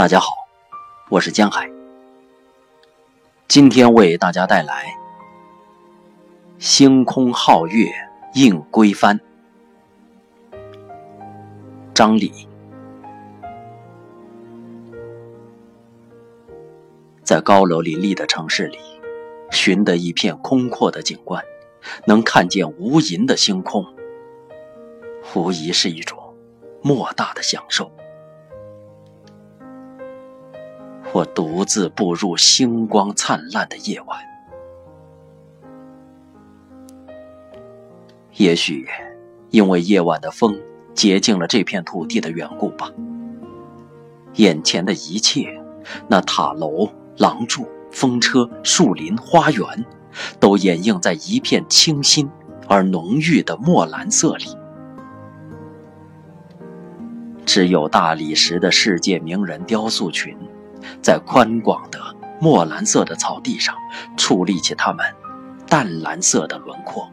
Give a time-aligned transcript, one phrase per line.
[0.00, 0.32] 大家好，
[1.10, 1.70] 我是江海。
[3.46, 4.86] 今天为大家带来
[6.58, 7.92] 《星空皓月
[8.32, 9.20] 映归帆》。
[11.92, 12.32] 张礼
[17.22, 18.78] 在高楼林立的城市里，
[19.50, 21.44] 寻得一片空阔的景观，
[22.06, 23.84] 能看见无垠的星空，
[25.34, 26.18] 无疑是一种
[26.80, 27.92] 莫大的享受。
[31.12, 34.18] 我独自步入星光灿烂的夜晚，
[38.36, 38.86] 也许
[39.50, 40.56] 因为夜晚的风
[40.94, 42.90] 洁净了这片土地的缘故吧。
[44.34, 45.60] 眼前的一切，
[46.06, 46.88] 那塔楼、
[47.18, 49.84] 廊柱、风车、树林、花园，
[50.38, 52.30] 都掩映在一片清新
[52.68, 54.56] 而浓郁的墨蓝色里。
[57.44, 60.36] 只有大理石的世界名人雕塑群。
[61.02, 61.98] 在宽广的
[62.40, 63.74] 墨蓝色的草地上，
[64.16, 65.04] 矗立起它们
[65.66, 67.10] 淡蓝色的轮廓，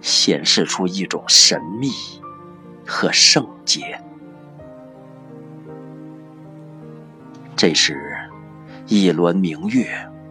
[0.00, 1.90] 显示出一种神秘
[2.86, 4.00] 和圣洁。
[7.54, 8.16] 这时，
[8.86, 9.88] 一轮明月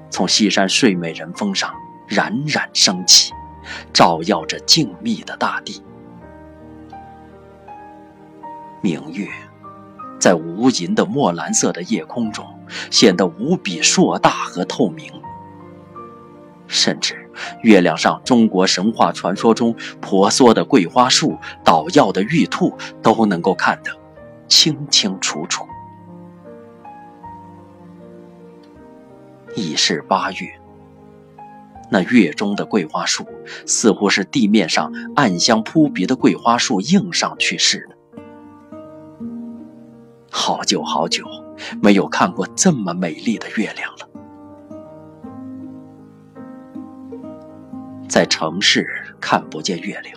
[0.09, 1.73] 从西山睡美人峰上
[2.07, 3.33] 冉冉升起，
[3.91, 5.83] 照耀着静谧的大地。
[8.81, 9.27] 明月。
[10.25, 12.43] 在无垠的墨蓝色的夜空中，
[12.89, 15.13] 显得无比硕大和透明。
[16.65, 17.29] 甚至
[17.61, 23.91] 月亮上中国神话传说中婆娑的桂花树、捣药的玉兔，都能够看得
[24.47, 25.63] 清清楚楚。
[29.55, 30.59] 已是八月，
[31.91, 33.27] 那月中的桂花树，
[33.67, 37.94] 似乎是地面上暗香扑鼻的桂花树映上去似的。
[40.47, 41.25] 好久好久
[41.81, 44.07] 没有看过这么美丽的月亮了。
[48.07, 48.87] 在城市
[49.19, 50.15] 看不见月亮，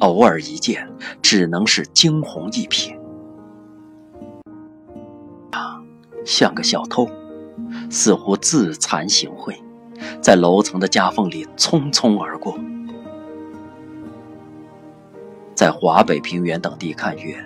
[0.00, 0.86] 偶尔一见，
[1.22, 2.94] 只能是惊鸿一瞥。
[5.52, 5.82] 啊，
[6.26, 7.08] 像个小偷，
[7.90, 9.56] 似乎自惭形秽，
[10.20, 12.58] 在楼层的夹缝里匆匆而过。
[15.54, 17.42] 在华北平原等地看月。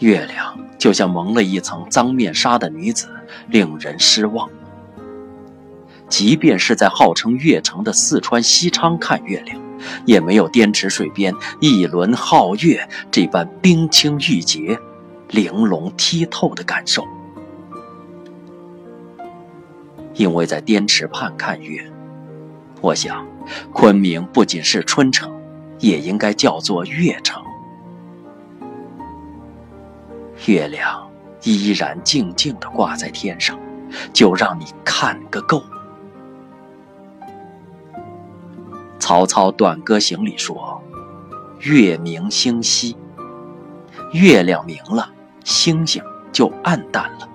[0.00, 3.08] 月亮就像蒙了一层脏面纱的女子，
[3.48, 4.48] 令人失望。
[6.08, 9.60] 即便是在号称月城的四川西昌看月亮，
[10.06, 14.78] 也没有滇池水边一轮皓月这般冰清玉洁、
[15.28, 17.04] 玲珑剔透的感受。
[20.14, 21.88] 因为在滇池畔看月，
[22.80, 23.24] 我想，
[23.72, 25.30] 昆明不仅是春城，
[25.78, 27.40] 也应该叫做月城。
[30.46, 31.10] 月亮
[31.42, 33.58] 依然静静地挂在天上，
[34.12, 35.62] 就让你看个够。
[38.98, 40.82] 曹操《短歌行》里说
[41.60, 42.96] ：“月明星稀，
[44.12, 45.10] 月亮明了，
[45.44, 46.02] 星星
[46.32, 47.28] 就暗淡了。”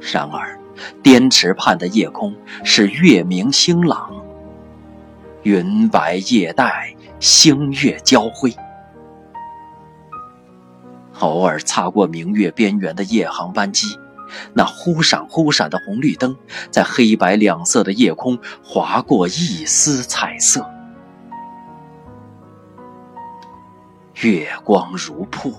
[0.00, 0.58] 然而，
[1.02, 2.34] 滇池畔的夜空
[2.64, 4.10] 是月明星朗，
[5.42, 8.54] 云白夜带，星月交辉。
[11.20, 13.86] 偶尔擦过明月边缘的夜航班机，
[14.54, 16.36] 那忽闪忽闪的红绿灯，
[16.70, 20.68] 在黑白两色的夜空划过一丝彩色。
[24.22, 25.54] 月光如瀑，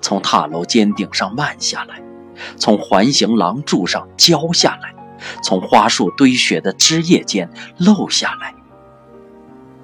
[0.00, 2.02] 从塔楼尖顶上漫下来，
[2.56, 4.94] 从环形廊柱上浇下来，
[5.42, 7.48] 从花树堆雪的枝叶间
[7.78, 8.54] 漏下来，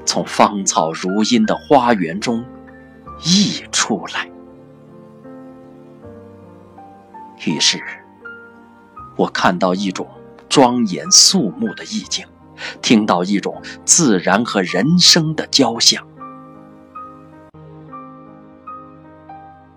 [0.04, 2.44] 从芳草如茵的花园中。
[3.22, 4.30] 溢出来。
[7.46, 7.82] 于是，
[9.16, 10.08] 我看到一种
[10.48, 12.26] 庄严肃穆的意境，
[12.80, 16.06] 听到一种自然和人生的交响。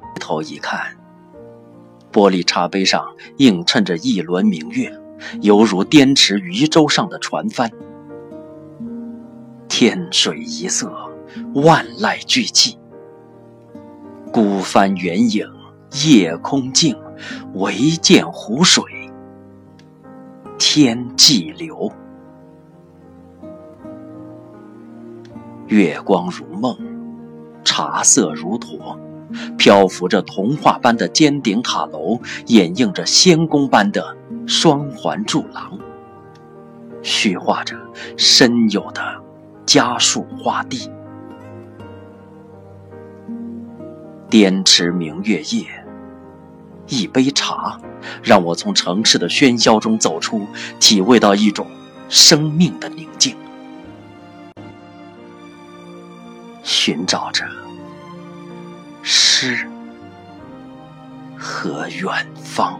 [0.01, 0.97] 回头一看，
[2.11, 3.05] 玻璃茶杯上
[3.37, 4.97] 映衬着一轮明月，
[5.41, 7.69] 犹如滇池渔舟上的船帆。
[9.67, 10.89] 天水一色，
[11.53, 12.77] 万籁俱寂。
[14.31, 15.49] 孤帆远影
[16.05, 16.95] 夜空静，
[17.53, 18.83] 唯见湖水
[20.59, 21.91] 天际流。
[25.67, 26.77] 月光如梦，
[27.63, 28.99] 茶色如驼，
[29.57, 34.15] 漂浮着童话般的尖顶塔楼，掩映着仙宫般的
[34.45, 35.79] 双环柱廊，
[37.01, 37.75] 虚化着
[38.17, 39.01] 深有的
[39.65, 40.89] 家树花地。
[44.29, 45.65] 滇池明月夜，
[46.87, 47.79] 一杯茶，
[48.21, 50.45] 让我从城市的喧嚣中走出，
[50.81, 51.65] 体味到一种
[52.09, 53.37] 生命的宁静，
[56.61, 57.45] 寻找着
[59.01, 59.65] 诗
[61.37, 62.77] 和远方。